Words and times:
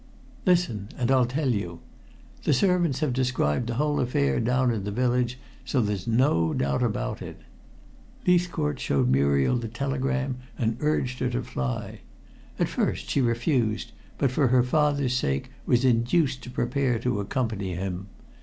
"Listen, 0.47 0.89
and 0.97 1.11
I'll 1.11 1.27
tell 1.27 1.49
you. 1.51 1.79
The 2.41 2.53
servants 2.55 3.01
have 3.01 3.13
described 3.13 3.67
the 3.67 3.75
whole 3.75 3.99
affair 3.99 4.39
down 4.39 4.71
in 4.73 4.83
the 4.83 4.89
village, 4.89 5.37
so 5.63 5.79
there's 5.79 6.07
no 6.07 6.55
doubt 6.55 6.81
about 6.81 7.21
it. 7.21 7.39
Leithcourt 8.25 8.79
showed 8.79 9.09
Muriel 9.09 9.57
the 9.57 9.67
telegram 9.67 10.37
and 10.57 10.75
urged 10.79 11.19
her 11.19 11.29
to 11.29 11.43
fly. 11.43 12.01
At 12.57 12.67
first 12.67 13.11
she 13.11 13.21
refused, 13.21 13.91
but 14.17 14.31
for 14.31 14.47
her 14.47 14.63
father's 14.63 15.13
sake 15.15 15.51
was 15.67 15.85
induced 15.85 16.41
to 16.41 16.49
prepare 16.49 16.97
to 16.97 17.19
accompany 17.19 17.75
him. 17.75 18.07